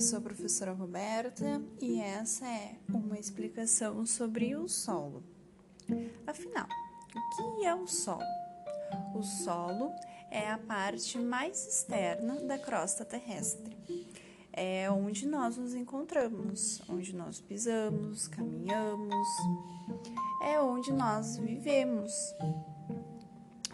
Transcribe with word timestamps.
Eu 0.00 0.02
sou 0.02 0.18
a 0.18 0.22
professora 0.22 0.72
Roberta 0.72 1.60
e 1.78 2.00
essa 2.00 2.46
é 2.46 2.74
uma 2.88 3.18
explicação 3.18 4.06
sobre 4.06 4.56
o 4.56 4.66
solo. 4.66 5.22
Afinal, 6.26 6.66
o 7.14 7.58
que 7.58 7.66
é 7.66 7.74
o 7.74 7.86
solo? 7.86 8.24
O 9.14 9.22
solo 9.22 9.92
é 10.30 10.50
a 10.50 10.56
parte 10.56 11.18
mais 11.18 11.66
externa 11.66 12.36
da 12.36 12.56
crosta 12.56 13.04
terrestre. 13.04 13.76
É 14.50 14.90
onde 14.90 15.26
nós 15.26 15.58
nos 15.58 15.74
encontramos, 15.74 16.80
onde 16.88 17.14
nós 17.14 17.38
pisamos, 17.38 18.26
caminhamos, 18.26 19.28
é 20.42 20.58
onde 20.58 20.94
nós 20.94 21.36
vivemos. 21.36 22.10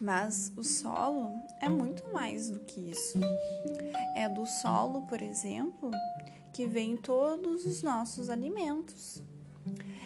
Mas 0.00 0.52
o 0.56 0.62
solo 0.62 1.40
é 1.60 1.68
muito 1.68 2.12
mais 2.12 2.50
do 2.50 2.60
que 2.60 2.90
isso. 2.90 3.18
É 4.14 4.28
do 4.28 4.44
solo, 4.44 5.02
por 5.06 5.22
exemplo, 5.22 5.90
que 6.56 6.66
vem 6.66 6.96
todos 6.96 7.66
os 7.66 7.82
nossos 7.82 8.30
alimentos. 8.30 9.22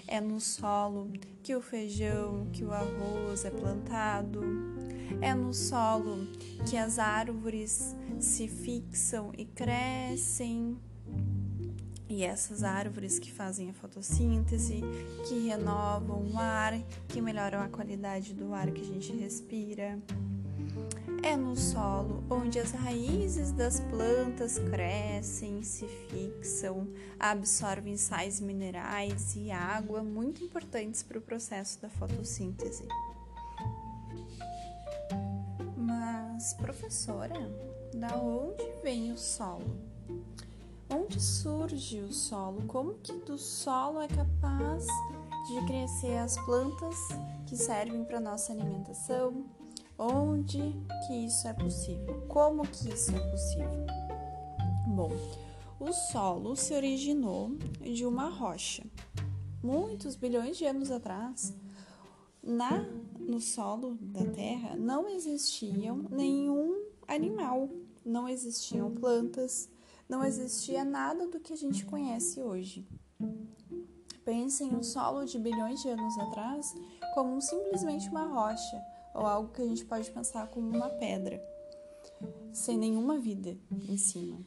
É 0.09 0.21
no 0.21 0.41
solo 0.41 1.09
que 1.45 1.55
o 1.55 1.63
feijão, 1.63 2.51
que 2.53 2.65
o 2.65 2.73
arroz 2.73 3.45
é 3.45 3.51
plantado. 3.51 4.41
É 5.21 5.33
no 5.33 5.55
solo 5.55 6.27
que 6.69 6.77
as 6.77 6.99
árvores 6.99 7.95
se 8.19 8.49
fixam 8.49 9.31
e 9.39 9.45
crescem. 9.45 10.77
E 12.09 12.25
essas 12.25 12.65
árvores 12.65 13.21
que 13.21 13.31
fazem 13.31 13.71
a 13.71 13.73
fotossíntese, 13.73 14.81
que 15.29 15.47
renovam 15.47 16.33
o 16.33 16.37
ar, 16.37 16.77
que 17.07 17.23
melhoram 17.23 17.61
a 17.61 17.69
qualidade 17.69 18.35
do 18.35 18.53
ar 18.53 18.73
que 18.73 18.81
a 18.81 18.85
gente 18.85 19.13
respira. 19.13 20.03
É 21.23 21.37
no 21.37 21.55
solo 21.55 22.25
onde 22.31 22.59
as 22.59 22.73
raízes 22.73 23.53
das 23.53 23.79
plantas 23.81 24.59
crescem, 24.59 25.63
se 25.63 25.87
fixam, 25.87 26.89
absorvem 27.19 27.97
sais 27.99 28.41
minerais 28.41 29.37
e 29.37 29.51
água 29.51 30.03
muito 30.03 30.43
importantes 30.43 31.03
para 31.03 31.19
o 31.19 31.23
processo 31.23 31.81
da 31.83 31.91
fotossíntese. 31.91 32.89
Mas, 35.77 36.55
professora, 36.55 37.35
da 37.95 38.17
onde 38.17 38.65
vem 38.83 39.13
o 39.13 39.19
solo? 39.19 39.77
Onde 40.89 41.21
surge 41.21 42.01
o 42.01 42.13
solo? 42.13 42.63
Como 42.63 42.95
que 42.95 43.13
do 43.13 43.37
solo 43.37 44.01
é 44.01 44.09
capaz 44.09 44.87
de 45.49 45.67
crescer 45.67 46.17
as 46.17 46.39
plantas 46.47 46.97
que 47.47 47.57
servem 47.57 48.05
para 48.05 48.19
nossa 48.21 48.53
alimentação? 48.53 49.60
Onde 50.03 50.75
que 51.07 51.13
isso 51.27 51.47
é 51.47 51.53
possível? 51.53 52.23
Como 52.27 52.63
que 52.63 52.89
isso 52.89 53.15
é 53.15 53.21
possível? 53.31 53.87
Bom, 54.87 55.11
o 55.79 55.93
solo 55.93 56.57
se 56.57 56.73
originou 56.73 57.51
de 57.83 58.07
uma 58.07 58.31
rocha. 58.31 58.83
Muitos 59.63 60.17
bilhões 60.17 60.57
de 60.57 60.65
anos 60.65 60.91
atrás, 60.91 61.55
na 62.43 62.81
no 63.19 63.43
solo 63.43 63.99
da 64.01 64.25
Terra 64.25 64.75
não 64.75 65.07
existiam 65.07 66.07
nenhum 66.11 66.83
animal, 67.07 67.69
não 68.03 68.27
existiam 68.27 68.91
plantas, 68.91 69.69
não 70.09 70.25
existia 70.25 70.83
nada 70.83 71.29
do 71.29 71.39
que 71.39 71.53
a 71.53 71.57
gente 71.57 71.85
conhece 71.85 72.41
hoje. 72.41 72.89
Pense 74.25 74.65
em 74.65 74.75
um 74.75 74.83
solo 74.83 75.27
de 75.27 75.39
bilhões 75.39 75.83
de 75.83 75.91
anos 75.91 76.19
atrás 76.21 76.75
como 77.13 77.39
simplesmente 77.43 78.09
uma 78.09 78.25
rocha 78.25 78.83
ou 79.15 79.27
algo 79.27 79.53
que 79.53 79.63
a 79.63 79.67
gente 79.67 79.85
pode 79.85 80.11
pensar 80.11 80.49
como 80.49 80.69
uma 80.69 80.89
pedra, 80.89 81.43
sem 82.53 82.79
nenhuma 82.79 83.19
vida 83.19 83.57
em 83.71 83.97
cima. 83.97 84.39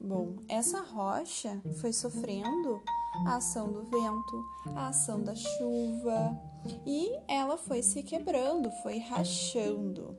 Bom, 0.00 0.36
essa 0.48 0.80
rocha 0.80 1.62
foi 1.80 1.92
sofrendo 1.92 2.82
a 3.26 3.36
ação 3.36 3.72
do 3.72 3.84
vento, 3.84 4.44
a 4.74 4.88
ação 4.88 5.22
da 5.22 5.34
chuva 5.34 6.38
e 6.86 7.10
ela 7.28 7.56
foi 7.56 7.82
se 7.82 8.02
quebrando, 8.02 8.70
foi 8.82 8.98
rachando. 8.98 10.16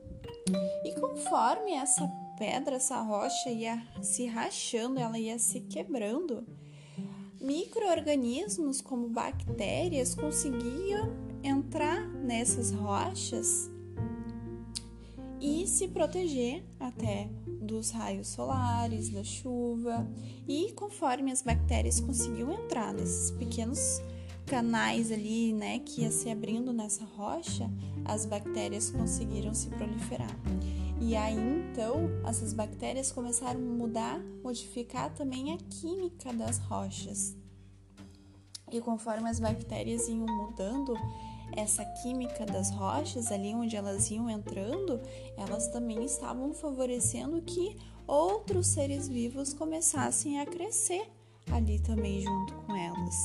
E 0.84 0.92
conforme 0.98 1.72
essa 1.72 2.06
pedra, 2.38 2.76
essa 2.76 3.00
rocha 3.00 3.50
ia 3.50 3.80
se 4.02 4.26
rachando, 4.26 4.98
ela 4.98 5.18
ia 5.18 5.38
se 5.38 5.60
quebrando. 5.60 6.44
Microorganismos 7.40 8.80
como 8.80 9.08
bactérias 9.08 10.14
conseguiam 10.14 11.12
entrar 11.42 12.08
nessas 12.08 12.72
rochas 12.72 13.70
e 15.40 15.66
se 15.66 15.88
proteger 15.88 16.64
até 16.78 17.28
dos 17.60 17.90
raios 17.90 18.28
solares, 18.28 19.10
da 19.10 19.24
chuva. 19.24 20.06
E 20.46 20.72
conforme 20.72 21.32
as 21.32 21.42
bactérias 21.42 22.00
conseguiam 22.00 22.52
entrar 22.52 22.92
nesses 22.94 23.30
pequenos 23.32 24.00
canais 24.46 25.10
ali, 25.10 25.52
né, 25.52 25.80
que 25.80 26.02
ia 26.02 26.10
se 26.10 26.30
abrindo 26.30 26.72
nessa 26.72 27.04
rocha, 27.04 27.68
as 28.04 28.24
bactérias 28.24 28.90
conseguiram 28.90 29.52
se 29.52 29.68
proliferar. 29.68 30.30
E 31.00 31.14
aí 31.14 31.36
então 31.36 32.08
essas 32.26 32.52
bactérias 32.52 33.12
começaram 33.12 33.60
a 33.60 33.62
mudar, 33.62 34.18
modificar 34.42 35.12
também 35.14 35.52
a 35.52 35.56
química 35.56 36.32
das 36.32 36.58
rochas. 36.58 37.36
E 38.72 38.80
conforme 38.80 39.28
as 39.28 39.38
bactérias 39.38 40.08
iam 40.08 40.26
mudando 40.26 40.94
essa 41.52 41.84
química 41.84 42.44
das 42.44 42.70
rochas, 42.70 43.30
ali 43.30 43.54
onde 43.54 43.76
elas 43.76 44.10
iam 44.10 44.28
entrando, 44.28 45.00
elas 45.36 45.68
também 45.68 46.04
estavam 46.04 46.52
favorecendo 46.52 47.40
que 47.42 47.76
outros 48.06 48.68
seres 48.68 49.08
vivos 49.08 49.52
começassem 49.52 50.40
a 50.40 50.46
crescer 50.46 51.10
ali 51.52 51.78
também 51.80 52.20
junto 52.20 52.54
com 52.54 52.76
elas. 52.76 53.16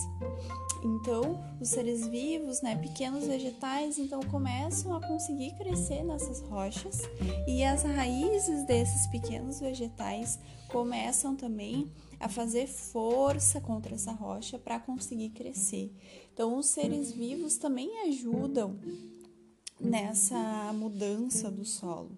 Então, 0.84 1.44
os 1.60 1.70
seres 1.70 2.08
vivos, 2.08 2.62
né, 2.62 2.76
pequenos 2.76 3.26
vegetais, 3.26 4.00
então 4.00 4.20
começam 4.22 4.96
a 4.96 5.08
conseguir 5.08 5.56
crescer 5.56 6.04
nessas 6.04 6.42
rochas 6.42 7.02
e 7.48 7.64
as 7.64 7.84
raízes 7.84 8.66
desses 8.66 9.06
pequenos 9.08 9.60
vegetais 9.60 10.40
começam 10.68 11.36
também 11.36 11.92
a 12.20 12.28
fazer 12.28 12.68
força 12.68 13.60
contra 13.62 13.96
essa 13.96 14.12
rocha 14.12 14.58
para 14.58 14.80
conseguir 14.80 15.30
crescer. 15.30 15.92
Então, 16.34 16.58
os 16.58 16.68
seres 16.68 17.12
vivos 17.12 17.58
também 17.58 18.08
ajudam 18.08 18.80
nessa 19.80 20.72
mudança 20.74 21.52
do 21.52 21.66
solo. 21.66 22.18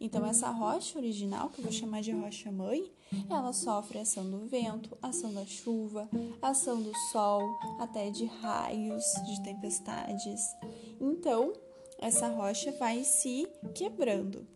Então, 0.00 0.24
essa 0.24 0.50
rocha 0.50 0.98
original, 0.98 1.50
que 1.50 1.60
eu 1.60 1.64
vou 1.64 1.72
chamar 1.72 2.00
de 2.00 2.10
rocha 2.10 2.50
mãe, 2.50 2.90
ela 3.28 3.52
sofre 3.52 3.98
a 3.98 4.02
ação 4.02 4.28
do 4.30 4.46
vento, 4.46 4.96
a 5.02 5.08
ação 5.08 5.32
da 5.32 5.44
chuva, 5.44 6.08
a 6.40 6.48
ação 6.48 6.80
do 6.80 6.92
sol, 7.12 7.42
até 7.78 8.08
de 8.10 8.24
raios, 8.24 9.04
de 9.26 9.42
tempestades. 9.42 10.40
Então, 10.98 11.52
essa 11.98 12.28
rocha 12.28 12.72
vai 12.72 13.04
se 13.04 13.46
quebrando. 13.74 14.46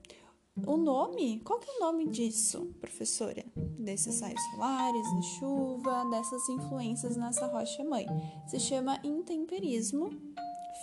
O 0.66 0.76
nome, 0.76 1.40
qual 1.40 1.58
que 1.58 1.68
é 1.68 1.74
o 1.74 1.80
nome 1.80 2.08
disso, 2.08 2.72
professora? 2.80 3.44
Desses 3.56 4.20
raios 4.20 4.40
solares, 4.52 5.14
da 5.14 5.22
chuva, 5.22 6.04
dessas 6.10 6.48
influências 6.48 7.16
nessa 7.16 7.46
rocha 7.48 7.82
mãe. 7.84 8.06
Se 8.46 8.60
chama 8.60 9.00
intemperismo 9.02 10.10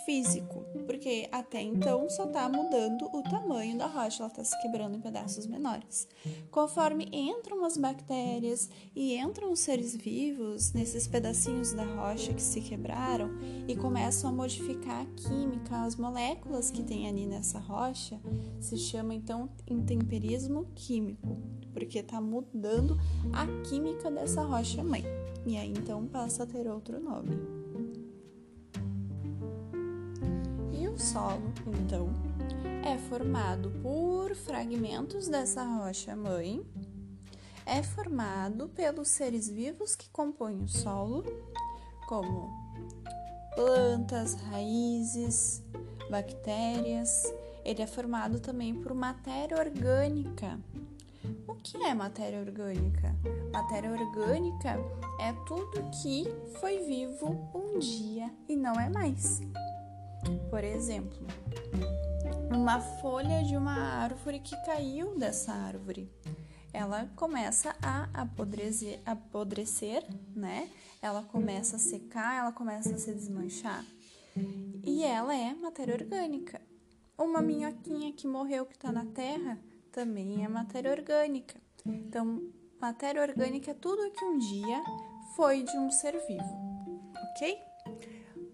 físico, 0.04 0.64
porque 0.86 1.28
até 1.30 1.60
então 1.60 2.08
só 2.08 2.24
está 2.24 2.48
mudando 2.48 3.08
o 3.12 3.22
tamanho 3.22 3.76
da 3.78 3.86
rocha, 3.86 4.22
ela 4.22 4.30
está 4.30 4.44
se 4.44 4.60
quebrando 4.60 4.96
em 4.96 5.00
pedaços 5.00 5.46
menores. 5.46 6.08
Conforme 6.50 7.08
entram 7.12 7.64
as 7.64 7.76
bactérias 7.76 8.68
e 8.94 9.16
entram 9.16 9.52
os 9.52 9.60
seres 9.60 9.94
vivos 9.94 10.72
nesses 10.72 11.06
pedacinhos 11.06 11.72
da 11.72 11.84
rocha 11.84 12.32
que 12.34 12.42
se 12.42 12.60
quebraram 12.60 13.30
e 13.66 13.76
começam 13.76 14.30
a 14.30 14.32
modificar 14.32 15.02
a 15.02 15.06
química, 15.06 15.84
as 15.84 15.96
moléculas 15.96 16.70
que 16.70 16.82
tem 16.82 17.08
ali 17.08 17.26
nessa 17.26 17.58
rocha, 17.58 18.20
se 18.60 18.76
chama 18.76 19.14
então 19.14 19.48
intemperismo 19.66 20.66
químico, 20.74 21.38
porque 21.72 21.98
está 21.98 22.20
mudando 22.20 22.98
a 23.32 23.46
química 23.68 24.10
dessa 24.10 24.42
rocha 24.42 24.82
mãe. 24.82 25.04
E 25.46 25.56
aí 25.56 25.72
então 25.72 26.06
passa 26.06 26.44
a 26.44 26.46
ter 26.46 26.68
outro 26.68 27.00
nome. 27.00 27.61
O 30.92 30.98
solo, 30.98 31.52
então, 31.82 32.08
é 32.84 32.98
formado 32.98 33.70
por 33.82 34.34
fragmentos 34.34 35.26
dessa 35.26 35.64
rocha 35.64 36.14
mãe, 36.14 36.62
é 37.64 37.82
formado 37.82 38.68
pelos 38.68 39.08
seres 39.08 39.48
vivos 39.48 39.96
que 39.96 40.10
compõem 40.10 40.62
o 40.62 40.68
solo, 40.68 41.24
como 42.06 42.50
plantas, 43.54 44.34
raízes, 44.34 45.62
bactérias. 46.10 47.22
Ele 47.64 47.80
é 47.80 47.86
formado 47.86 48.40
também 48.40 48.74
por 48.74 48.92
matéria 48.92 49.56
orgânica. 49.56 50.58
O 51.46 51.54
que 51.54 51.76
é 51.76 51.94
matéria 51.94 52.40
orgânica? 52.40 53.14
Matéria 53.52 53.90
orgânica 53.90 54.76
é 55.20 55.32
tudo 55.46 55.88
que 56.02 56.26
foi 56.58 56.80
vivo 56.80 57.48
um 57.54 57.78
dia 57.78 58.30
e 58.48 58.56
não 58.56 58.74
é 58.74 58.90
mais. 58.90 59.40
Por 60.50 60.62
exemplo, 60.64 61.26
uma 62.50 62.80
folha 62.80 63.42
de 63.42 63.56
uma 63.56 63.74
árvore 63.74 64.38
que 64.40 64.56
caiu 64.64 65.18
dessa 65.18 65.52
árvore. 65.52 66.10
ela 66.72 67.06
começa 67.16 67.76
a 67.82 68.08
apodrecer, 68.14 69.00
apodrecer, 69.04 70.02
né? 70.34 70.70
Ela 71.02 71.22
começa 71.22 71.76
a 71.76 71.78
secar, 71.78 72.38
ela 72.38 72.52
começa 72.52 72.94
a 72.94 72.98
se 72.98 73.12
desmanchar. 73.12 73.84
E 74.82 75.02
ela 75.04 75.34
é 75.34 75.52
matéria 75.54 75.94
orgânica. 75.94 76.60
Uma 77.18 77.42
minhoquinha 77.42 78.12
que 78.12 78.26
morreu 78.26 78.64
que 78.64 78.74
está 78.74 78.90
na 78.90 79.04
terra 79.04 79.58
também 79.90 80.44
é 80.44 80.48
matéria 80.48 80.90
orgânica. 80.90 81.60
Então, 81.84 82.50
matéria 82.80 83.20
orgânica 83.20 83.70
é 83.70 83.74
tudo 83.74 84.10
que 84.10 84.24
um 84.24 84.38
dia 84.38 84.82
foi 85.36 85.62
de 85.62 85.76
um 85.76 85.90
ser 85.90 86.12
vivo, 86.26 87.12
ok? 87.32 87.71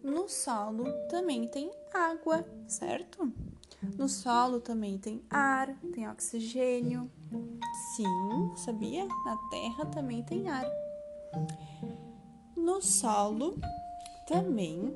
No 0.08 0.26
solo 0.26 0.90
também 1.10 1.46
tem 1.46 1.70
água, 1.92 2.42
certo? 2.66 3.30
No 3.98 4.08
solo 4.08 4.58
também 4.58 4.96
tem 4.96 5.22
ar, 5.28 5.76
tem 5.92 6.08
oxigênio. 6.08 7.10
Sim, 7.94 8.56
sabia? 8.56 9.04
Na 9.04 9.36
terra 9.50 9.84
também 9.86 10.22
tem 10.22 10.48
ar. 10.48 10.64
No 12.56 12.80
solo 12.80 13.60
também 14.26 14.94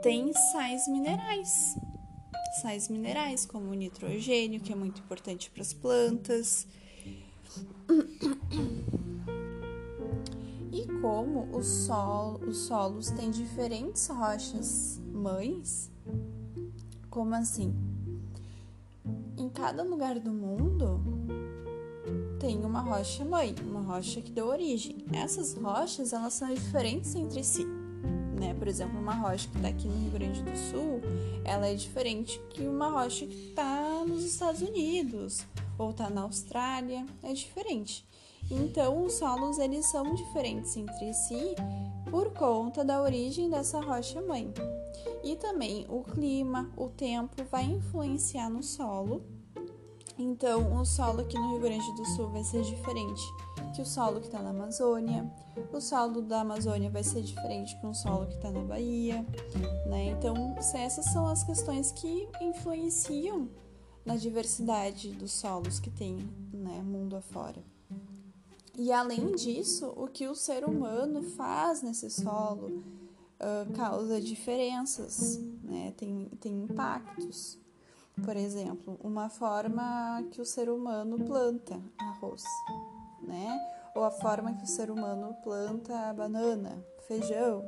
tem 0.00 0.32
sais 0.32 0.86
minerais. 0.86 1.74
Sais 2.60 2.88
minerais 2.88 3.44
como 3.44 3.70
o 3.70 3.74
nitrogênio, 3.74 4.60
que 4.60 4.72
é 4.72 4.76
muito 4.76 5.00
importante 5.00 5.50
para 5.50 5.62
as 5.62 5.72
plantas. 5.72 6.68
Como 11.22 11.56
o 11.56 11.62
sol, 11.62 12.40
os 12.48 12.56
solos 12.66 13.12
têm 13.12 13.30
diferentes 13.30 14.08
rochas 14.08 15.00
mães, 15.12 15.88
como 17.08 17.32
assim? 17.36 17.72
Em 19.38 19.48
cada 19.48 19.84
lugar 19.84 20.18
do 20.18 20.32
mundo 20.32 21.00
tem 22.40 22.64
uma 22.64 22.80
rocha 22.80 23.24
mãe, 23.24 23.54
uma 23.62 23.82
rocha 23.82 24.20
que 24.20 24.32
deu 24.32 24.48
origem. 24.48 24.96
Essas 25.12 25.54
rochas, 25.54 26.12
elas 26.12 26.32
são 26.32 26.52
diferentes 26.52 27.14
entre 27.14 27.44
si. 27.44 27.64
Né? 28.40 28.52
Por 28.58 28.66
exemplo, 28.66 28.98
uma 28.98 29.14
rocha 29.14 29.48
que 29.48 29.56
está 29.58 29.68
aqui 29.68 29.86
no 29.86 29.96
Rio 30.00 30.10
Grande 30.10 30.42
do 30.42 30.56
Sul, 30.56 31.00
ela 31.44 31.68
é 31.68 31.74
diferente 31.76 32.40
que 32.50 32.66
uma 32.66 32.88
rocha 32.88 33.24
que 33.28 33.50
está 33.50 34.04
nos 34.04 34.24
Estados 34.24 34.60
Unidos 34.60 35.46
ou 35.78 35.90
está 35.90 36.10
na 36.10 36.22
Austrália, 36.22 37.06
é 37.22 37.32
diferente. 37.32 38.04
Então, 38.50 39.04
os 39.04 39.14
solos 39.14 39.58
eles 39.58 39.86
são 39.86 40.14
diferentes 40.14 40.76
entre 40.76 41.12
si 41.14 41.54
por 42.10 42.32
conta 42.34 42.84
da 42.84 43.00
origem 43.00 43.48
dessa 43.48 43.80
rocha 43.80 44.20
mãe. 44.20 44.52
E 45.24 45.36
também 45.36 45.86
o 45.88 46.02
clima, 46.02 46.70
o 46.76 46.88
tempo 46.88 47.42
vai 47.50 47.64
influenciar 47.64 48.50
no 48.50 48.62
solo. 48.62 49.22
Então, 50.18 50.78
o 50.78 50.84
solo 50.84 51.22
aqui 51.22 51.38
no 51.38 51.52
Rio 51.52 51.60
Grande 51.60 51.96
do 51.96 52.04
Sul 52.04 52.28
vai 52.28 52.44
ser 52.44 52.62
diferente 52.62 53.22
que 53.74 53.80
o 53.80 53.86
solo 53.86 54.20
que 54.20 54.26
está 54.26 54.42
na 54.42 54.50
Amazônia. 54.50 55.32
O 55.72 55.80
solo 55.80 56.20
da 56.20 56.42
Amazônia 56.42 56.90
vai 56.90 57.02
ser 57.02 57.22
diferente 57.22 57.78
que 57.80 57.86
um 57.86 57.94
solo 57.94 58.26
que 58.26 58.34
está 58.34 58.50
na 58.50 58.60
Bahia, 58.60 59.24
né? 59.86 60.10
Então, 60.10 60.54
essas 60.74 61.06
são 61.06 61.26
as 61.26 61.42
questões 61.42 61.90
que 61.92 62.28
influenciam 62.40 63.48
na 64.04 64.16
diversidade 64.16 65.12
dos 65.12 65.32
solos 65.32 65.80
que 65.80 65.90
tem, 65.90 66.16
né, 66.52 66.82
mundo 66.82 67.16
afora. 67.16 67.71
E 68.76 68.90
além 68.90 69.32
disso, 69.32 69.92
o 69.96 70.08
que 70.08 70.26
o 70.26 70.34
ser 70.34 70.64
humano 70.64 71.22
faz 71.22 71.82
nesse 71.82 72.08
solo 72.08 72.82
uh, 73.38 73.70
causa 73.74 74.20
diferenças, 74.20 75.38
né? 75.62 75.92
tem, 75.96 76.30
tem 76.40 76.62
impactos. 76.62 77.58
Por 78.24 78.36
exemplo, 78.36 78.98
uma 79.02 79.28
forma 79.28 80.24
que 80.30 80.40
o 80.40 80.44
ser 80.44 80.70
humano 80.70 81.18
planta 81.24 81.80
arroz, 81.98 82.44
né? 83.22 83.58
Ou 83.94 84.04
a 84.04 84.10
forma 84.10 84.54
que 84.54 84.64
o 84.64 84.66
ser 84.66 84.90
humano 84.90 85.34
planta 85.42 86.12
banana, 86.12 86.82
feijão, 87.06 87.64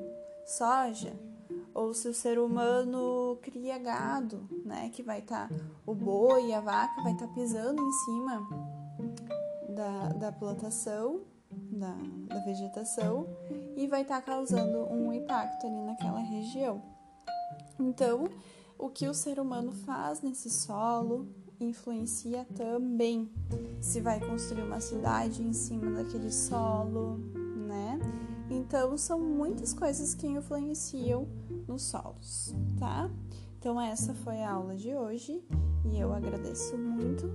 soja, 0.47 1.15
ou 1.73 1.95
se 1.95 2.09
o 2.09 2.15
ser 2.15 2.39
humano 2.39 3.39
cria 3.41 3.79
gado, 3.79 4.47
né? 4.65 4.91
Que 4.91 5.03
vai 5.03 5.21
estar 5.21 5.49
tá, 5.49 5.55
o 5.87 5.95
boi 5.95 6.49
e 6.49 6.55
a 6.55 6.61
vaca 6.61 7.03
vai 7.03 7.13
estar 7.15 7.27
tá 7.27 7.33
pisando 7.33 7.83
em 7.83 7.93
cima 7.93 8.84
da, 9.75 10.09
da 10.09 10.33
plantação, 10.33 11.23
da, 11.51 11.95
da 12.27 12.41
vegetação, 12.41 13.27
e 13.77 13.87
vai 13.87 14.03
estar 14.03 14.21
tá 14.21 14.23
causando 14.23 14.93
um 14.93 15.13
impacto 15.13 15.67
ali 15.67 15.81
naquela 15.83 16.21
região. 16.21 16.83
Então, 17.79 18.25
o 18.79 18.89
que 18.89 19.09
o 19.09 19.15
ser 19.15 19.39
humano 19.39 19.73
faz 19.73 20.21
nesse 20.23 20.51
solo 20.51 21.29
influencia 21.61 22.47
também 22.57 23.31
se 23.81 24.01
vai 24.01 24.21
construir 24.21 24.63
uma 24.63 24.81
cidade 24.81 25.43
em 25.43 25.53
cima 25.53 25.91
daquele 25.91 26.31
solo, 26.31 27.19
né? 27.67 27.99
Então, 28.51 28.97
são 28.99 29.19
muitas 29.19 29.73
coisas 29.73 30.15
que 30.15 30.27
influenciam 30.27 31.27
nos 31.67 31.83
solos, 31.83 32.55
tá? 32.79 33.11
Então, 33.59 33.81
essa 33.81 34.13
foi 34.15 34.43
a 34.43 34.53
aula 34.53 34.77
de 34.77 34.95
hoje 34.95 35.43
e 35.85 35.99
eu 35.99 36.13
agradeço 36.13 36.77
muito 36.77 37.31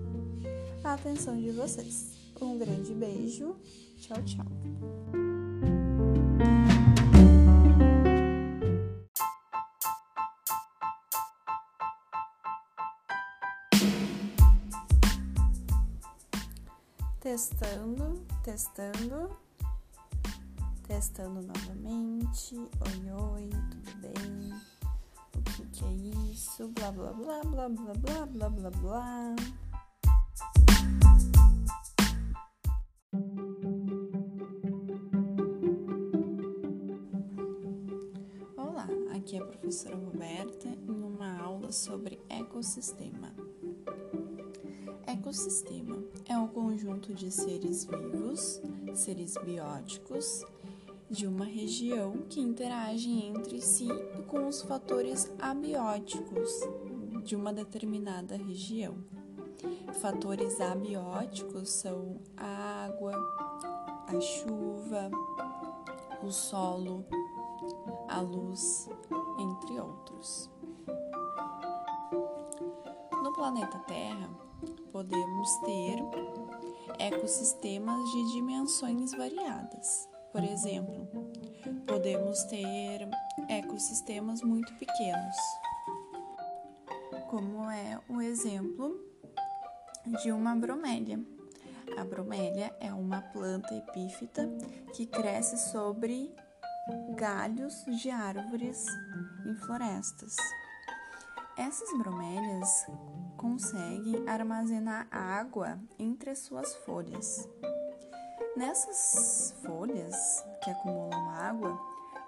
a 0.83 0.93
atenção 0.93 1.35
de 1.35 1.51
vocês. 1.51 2.18
Um 2.41 2.57
grande 2.57 2.93
beijo. 2.93 3.55
Tchau, 3.97 4.17
tchau. 4.23 4.45
Testando, 17.19 18.25
testando, 18.43 19.37
testando 20.87 21.41
novamente. 21.41 22.55
Oi, 22.55 23.11
oi, 23.11 23.49
tudo 23.69 23.97
bem? 23.99 24.53
O 25.35 25.41
que, 25.43 25.65
que 25.67 25.85
é 25.85 25.91
isso? 26.31 26.69
Blá 26.69 26.91
blá 26.91 27.11
blá 27.11 27.41
blá 27.43 27.69
blá 27.69 27.93
blá 27.93 28.25
blá 28.25 28.49
blá 28.49 28.69
blá. 28.71 29.35
Professora 39.69 39.97
Roberta 39.97 40.67
em 40.67 41.03
uma 41.03 41.37
aula 41.37 41.71
sobre 41.71 42.19
ecossistema. 42.27 43.31
Ecossistema 45.05 46.03
é 46.27 46.35
um 46.35 46.47
conjunto 46.47 47.13
de 47.13 47.29
seres 47.29 47.85
vivos, 47.85 48.59
seres 48.95 49.35
bióticos, 49.37 50.43
de 51.07 51.27
uma 51.27 51.45
região 51.45 52.13
que 52.27 52.39
interagem 52.39 53.27
entre 53.27 53.61
si 53.61 53.89
com 54.25 54.47
os 54.47 54.63
fatores 54.63 55.31
abióticos 55.37 56.49
de 57.23 57.35
uma 57.35 57.53
determinada 57.53 58.35
região. 58.35 58.95
Fatores 60.01 60.59
abióticos 60.59 61.69
são 61.69 62.19
a 62.35 62.85
água, 62.85 63.13
a 64.07 64.19
chuva, 64.19 65.11
o 66.23 66.31
solo, 66.31 67.05
a 68.07 68.19
luz, 68.19 68.89
entre 69.39 69.79
outros. 69.79 70.49
No 73.23 73.33
planeta 73.33 73.79
Terra, 73.79 74.29
podemos 74.91 75.57
ter 75.65 75.97
ecossistemas 76.99 77.99
de 78.11 78.33
dimensões 78.33 79.13
variadas. 79.13 80.09
Por 80.31 80.43
exemplo, 80.43 81.07
podemos 81.87 82.43
ter 82.43 83.07
ecossistemas 83.47 84.41
muito 84.43 84.73
pequenos, 84.75 85.35
como 87.29 87.69
é 87.69 87.99
o 88.09 88.21
exemplo 88.21 88.99
de 90.21 90.31
uma 90.31 90.55
bromélia. 90.55 91.19
A 91.97 92.03
bromélia 92.03 92.75
é 92.79 92.93
uma 92.93 93.21
planta 93.21 93.73
epífita 93.75 94.47
que 94.93 95.05
cresce 95.05 95.57
sobre 95.71 96.33
galhos 97.15 97.85
de 97.85 98.09
árvores 98.09 98.85
em 99.45 99.55
florestas. 99.55 100.35
Essas 101.57 101.89
bromélias 101.97 102.87
conseguem 103.37 104.27
armazenar 104.27 105.07
água 105.11 105.79
entre 105.97 106.29
as 106.29 106.39
suas 106.39 106.75
folhas. 106.77 107.47
Nessas 108.55 109.55
folhas 109.61 110.45
que 110.63 110.69
acumulam 110.69 111.29
água, 111.29 111.77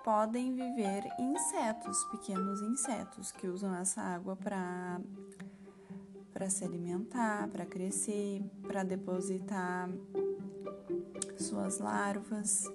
podem 0.03 0.53
viver 0.53 1.03
insetos, 1.19 2.03
pequenos 2.05 2.61
insetos 2.61 3.31
que 3.31 3.47
usam 3.47 3.75
essa 3.75 4.01
água 4.01 4.35
para 4.35 4.99
para 6.33 6.49
se 6.49 6.63
alimentar, 6.63 7.47
para 7.49 7.65
crescer, 7.65 8.41
para 8.65 8.83
depositar 8.83 9.89
suas 11.37 11.77
larvas. 11.77 12.65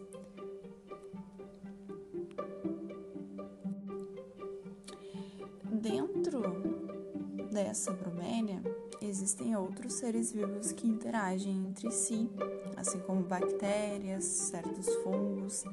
Dessa 7.50 7.92
bromélia 7.92 8.62
existem 9.00 9.56
outros 9.56 9.95
seres 9.95 10.33
vivos 10.33 10.73
que 10.73 10.87
interagem 10.87 11.66
entre 11.68 11.90
si, 11.90 12.30
assim 12.76 12.99
como 13.00 13.23
bactérias, 13.23 14.25
certos 14.25 14.87
fungos. 14.97 15.64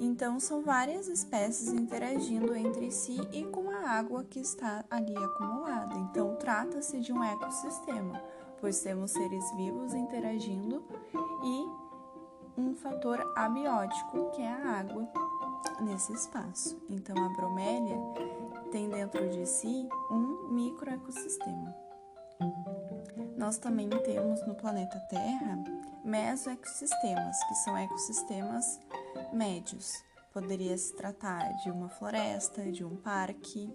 Então, 0.00 0.38
são 0.38 0.62
várias 0.62 1.08
espécies 1.08 1.72
interagindo 1.72 2.54
entre 2.54 2.90
si 2.90 3.18
e 3.32 3.44
com 3.44 3.70
a 3.70 3.90
água 3.90 4.22
que 4.24 4.38
está 4.38 4.84
ali 4.90 5.16
acumulada. 5.16 5.94
Então, 5.96 6.36
trata-se 6.36 7.00
de 7.00 7.12
um 7.12 7.22
ecossistema, 7.24 8.22
pois 8.60 8.80
temos 8.80 9.10
seres 9.10 9.50
vivos 9.56 9.94
interagindo 9.94 10.84
e 11.42 12.60
um 12.60 12.74
fator 12.74 13.18
abiótico, 13.36 14.30
que 14.32 14.42
é 14.42 14.52
a 14.52 14.80
água, 14.80 15.08
nesse 15.80 16.12
espaço. 16.12 16.76
Então, 16.88 17.16
a 17.16 17.28
bromélia 17.30 17.96
tem 18.68 18.88
dentro 18.88 19.28
de 19.28 19.46
si 19.46 19.88
um 20.10 20.52
microecossistema. 20.52 21.74
Nós 23.36 23.58
também 23.58 23.88
temos 23.88 24.46
no 24.46 24.54
planeta 24.54 24.98
Terra 25.08 25.62
mesoecossistemas, 26.04 27.36
que 27.44 27.54
são 27.56 27.76
ecossistemas 27.76 28.80
médios. 29.32 29.92
Poderia 30.32 30.76
se 30.76 30.94
tratar 30.94 31.56
de 31.62 31.70
uma 31.70 31.88
floresta, 31.88 32.70
de 32.70 32.84
um 32.84 32.96
parque, 32.96 33.72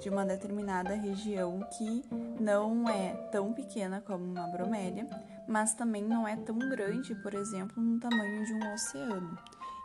de 0.00 0.08
uma 0.08 0.24
determinada 0.24 0.94
região 0.94 1.60
que 1.76 2.04
não 2.40 2.88
é 2.88 3.14
tão 3.30 3.52
pequena 3.52 4.00
como 4.00 4.24
uma 4.24 4.46
bromélia, 4.48 5.06
mas 5.48 5.74
também 5.74 6.02
não 6.02 6.26
é 6.26 6.36
tão 6.36 6.58
grande, 6.58 7.14
por 7.16 7.34
exemplo, 7.34 7.82
no 7.82 7.98
tamanho 7.98 8.44
de 8.44 8.54
um 8.54 8.72
oceano. 8.72 9.38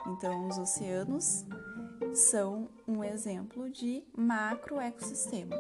Então, 0.05 0.47
os 0.47 0.57
oceanos 0.57 1.45
são 2.13 2.69
um 2.87 3.03
exemplo 3.03 3.69
de 3.69 4.03
macroecossistema. 4.15 5.55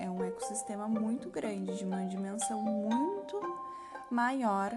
É 0.00 0.10
um 0.10 0.22
ecossistema 0.24 0.88
muito 0.88 1.30
grande, 1.30 1.76
de 1.76 1.84
uma 1.84 2.04
dimensão 2.06 2.60
muito 2.60 3.40
maior 4.10 4.70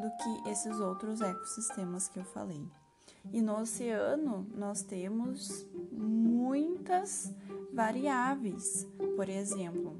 do 0.00 0.10
que 0.16 0.50
esses 0.50 0.80
outros 0.80 1.20
ecossistemas 1.20 2.08
que 2.08 2.18
eu 2.18 2.24
falei. 2.24 2.66
E 3.32 3.40
no 3.40 3.60
oceano 3.60 4.46
nós 4.54 4.82
temos 4.82 5.66
muitas 5.92 7.32
variáveis, 7.72 8.86
por 9.16 9.28
exemplo, 9.28 9.96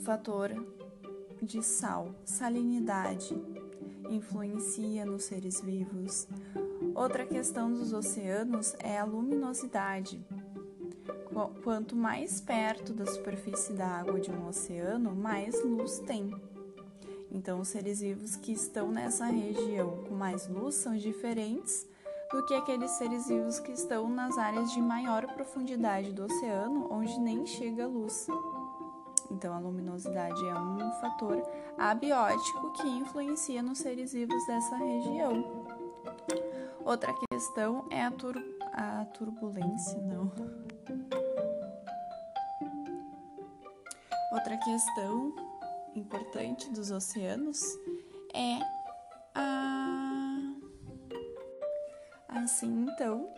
fator 0.00 0.50
de 1.40 1.62
sal, 1.62 2.14
salinidade 2.24 3.34
influencia 4.10 5.04
nos 5.04 5.24
seres 5.24 5.60
vivos. 5.60 6.26
Outra 6.94 7.26
questão 7.26 7.72
dos 7.72 7.92
oceanos 7.92 8.74
é 8.78 8.98
a 8.98 9.04
luminosidade. 9.04 10.24
Quanto 11.62 11.94
mais 11.94 12.40
perto 12.40 12.92
da 12.92 13.06
superfície 13.06 13.72
da 13.72 13.86
água 13.86 14.18
de 14.18 14.30
um 14.30 14.48
oceano, 14.48 15.14
mais 15.14 15.62
luz 15.64 16.00
tem. 16.00 16.30
Então, 17.30 17.60
os 17.60 17.68
seres 17.68 18.00
vivos 18.00 18.36
que 18.36 18.52
estão 18.52 18.90
nessa 18.90 19.26
região 19.26 20.04
com 20.08 20.14
mais 20.14 20.48
luz 20.48 20.74
são 20.76 20.96
diferentes 20.96 21.86
do 22.32 22.44
que 22.44 22.54
aqueles 22.54 22.90
seres 22.92 23.28
vivos 23.28 23.60
que 23.60 23.72
estão 23.72 24.08
nas 24.08 24.36
áreas 24.36 24.72
de 24.72 24.80
maior 24.80 25.26
profundidade 25.34 26.12
do 26.12 26.24
oceano, 26.24 26.88
onde 26.90 27.18
nem 27.20 27.46
chega 27.46 27.86
luz. 27.86 28.26
Então, 29.30 29.54
a 29.54 29.58
luminosidade 29.58 30.42
é 30.44 30.54
um 30.54 30.90
fator 31.00 31.42
abiótico 31.76 32.72
que 32.72 32.88
influencia 32.88 33.62
nos 33.62 33.78
seres 33.78 34.12
vivos 34.12 34.46
dessa 34.46 34.76
região. 34.76 35.44
Outra 36.88 37.12
questão 37.30 37.86
é 37.90 38.02
a, 38.02 38.10
tur 38.10 38.34
a 38.72 39.04
turbulência, 39.12 40.00
não. 40.00 40.32
Outra 44.32 44.56
questão 44.56 45.36
importante 45.94 46.70
dos 46.70 46.90
oceanos 46.90 47.60
é 48.34 48.58
Assim, 52.26 52.86
então, 52.88 53.34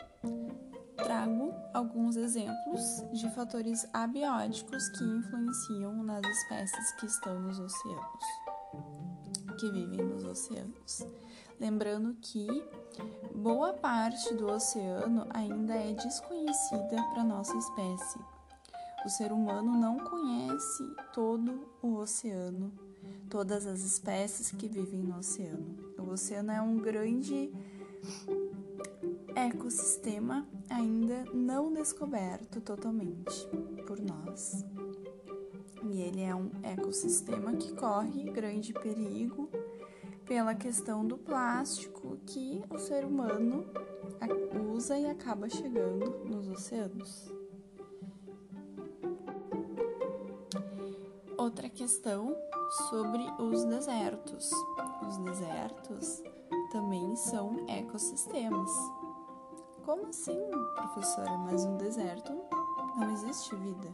trago 0.97 1.52
alguns 1.75 2.14
exemplos 2.14 2.80
de 3.12 3.28
fatores 3.30 3.85
abióticos 3.92 4.88
que 4.90 5.02
influenciam 5.02 6.04
nas 6.04 6.25
espécies 6.25 6.92
que 6.92 7.07
estão 7.07 7.40
nos 7.40 7.59
oceanos, 7.59 8.25
que 9.59 9.73
vivem 9.73 10.04
nos 10.04 10.23
oceanos. 10.23 11.04
Lembrando 11.60 12.16
que 12.22 12.48
boa 13.34 13.74
parte 13.74 14.32
do 14.32 14.46
oceano 14.46 15.26
ainda 15.28 15.74
é 15.74 15.92
desconhecida 15.92 17.02
para 17.12 17.22
nossa 17.22 17.54
espécie. 17.54 18.18
O 19.04 19.10
ser 19.10 19.30
humano 19.30 19.78
não 19.78 19.98
conhece 19.98 20.82
todo 21.12 21.68
o 21.82 21.96
oceano, 21.96 22.72
todas 23.28 23.66
as 23.66 23.80
espécies 23.80 24.50
que 24.50 24.68
vivem 24.68 25.02
no 25.02 25.18
oceano. 25.18 25.76
O 25.98 26.10
oceano 26.10 26.50
é 26.50 26.62
um 26.62 26.78
grande 26.78 27.52
ecossistema 29.36 30.48
ainda 30.70 31.26
não 31.34 31.74
descoberto 31.74 32.62
totalmente 32.62 33.46
por 33.86 34.00
nós. 34.00 34.64
E 35.90 36.00
ele 36.00 36.22
é 36.22 36.34
um 36.34 36.50
ecossistema 36.62 37.52
que 37.52 37.74
corre 37.74 38.24
grande 38.24 38.72
perigo 38.72 39.50
pela 40.30 40.54
questão 40.54 41.04
do 41.04 41.18
plástico 41.18 42.16
que 42.25 42.62
o 42.70 42.78
ser 42.78 43.04
humano 43.04 43.66
usa 44.72 44.96
e 44.96 45.04
acaba 45.04 45.49
chegando 45.49 46.25
nos 46.25 46.49
oceanos. 46.49 47.34
Outra 51.37 51.68
questão 51.68 52.37
sobre 52.88 53.25
os 53.40 53.64
desertos. 53.64 54.52
Os 55.04 55.16
desertos 55.16 56.22
também 56.70 57.16
são 57.16 57.66
ecossistemas. 57.68 58.70
Como 59.84 60.06
assim, 60.06 60.38
professora? 60.76 61.37
Mas 61.38 61.64
no 61.64 61.76
deserto 61.76 62.32
não 62.96 63.10
existe 63.10 63.56
vida. 63.56 63.92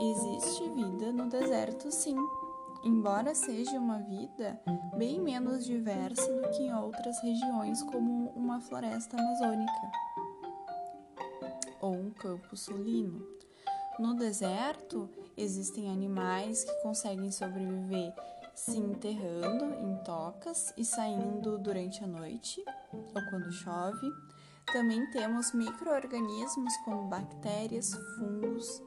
Existe 0.00 0.66
vida 0.70 1.12
no 1.12 1.28
deserto, 1.28 1.92
sim, 1.92 2.16
embora 2.84 3.34
seja 3.34 3.78
uma 3.78 3.98
vida 3.98 4.60
bem 4.96 5.20
menos 5.20 5.64
diversa 5.64 6.32
do 6.32 6.50
que 6.50 6.62
em 6.62 6.74
outras 6.74 7.20
regiões, 7.22 7.82
como 7.82 8.30
uma 8.30 8.60
floresta 8.60 9.16
amazônica 9.16 9.90
ou 11.80 11.92
um 11.92 12.10
campo 12.10 12.56
sulino. 12.56 13.26
No 13.98 14.14
deserto, 14.14 15.10
existem 15.36 15.90
animais 15.90 16.64
que 16.64 16.82
conseguem 16.82 17.30
sobreviver 17.30 18.14
se 18.54 18.76
enterrando 18.76 19.74
em 19.74 19.96
tocas 20.04 20.72
e 20.76 20.84
saindo 20.84 21.58
durante 21.58 22.02
a 22.04 22.06
noite 22.06 22.62
ou 22.92 23.22
quando 23.30 23.52
chove. 23.52 24.10
Também 24.72 25.10
temos 25.10 25.52
micro-organismos 25.52 26.76
como 26.84 27.08
bactérias, 27.08 27.92
fungos 28.16 28.82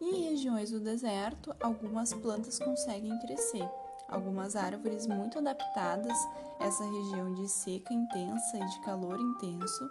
e 0.00 0.04
em 0.04 0.30
regiões 0.30 0.70
do 0.70 0.80
deserto 0.80 1.54
algumas 1.60 2.12
plantas 2.12 2.58
conseguem 2.58 3.18
crescer. 3.20 3.68
Algumas 4.08 4.56
árvores 4.56 5.06
muito 5.06 5.38
adaptadas 5.38 6.16
a 6.58 6.66
essa 6.66 6.84
região 6.84 7.34
de 7.34 7.48
seca 7.48 7.92
intensa 7.92 8.56
e 8.56 8.66
de 8.66 8.80
calor 8.80 9.20
intenso, 9.20 9.90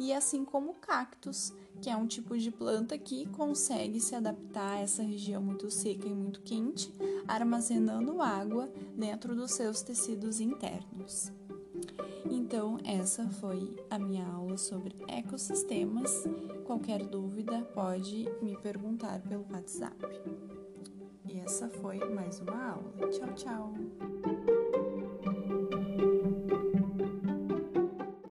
e 0.00 0.12
assim 0.12 0.44
como 0.44 0.74
cactos, 0.74 1.52
que 1.82 1.90
é 1.90 1.96
um 1.96 2.06
tipo 2.06 2.38
de 2.38 2.50
planta 2.50 2.96
que 2.96 3.26
consegue 3.26 4.00
se 4.00 4.14
adaptar 4.14 4.76
a 4.76 4.80
essa 4.80 5.02
região 5.02 5.42
muito 5.42 5.70
seca 5.70 6.06
e 6.06 6.14
muito 6.14 6.40
quente, 6.40 6.92
armazenando 7.26 8.22
água 8.22 8.70
dentro 8.96 9.34
dos 9.34 9.52
seus 9.52 9.82
tecidos 9.82 10.40
internos. 10.40 11.30
Então, 12.24 12.78
essa 12.84 13.28
foi 13.28 13.76
a 13.90 13.98
minha 13.98 14.26
aula 14.26 14.56
sobre 14.56 14.94
ecossistemas. 15.08 16.24
Qualquer 16.64 17.04
dúvida 17.04 17.62
pode 17.74 18.28
me 18.42 18.56
perguntar 18.56 19.20
pelo 19.22 19.46
WhatsApp. 19.50 19.96
E 21.24 21.38
essa 21.40 21.68
foi 21.68 21.98
mais 22.10 22.40
uma 22.40 22.72
aula. 22.72 22.92
Tchau, 23.10 23.34
tchau! 23.34 24.57